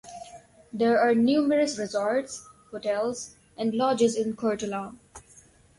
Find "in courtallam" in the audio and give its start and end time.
4.15-4.97